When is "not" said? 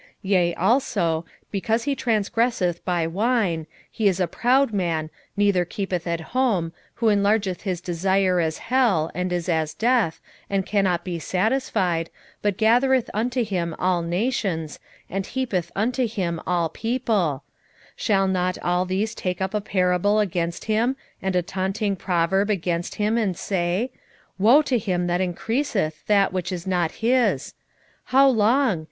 18.27-18.57, 26.65-26.89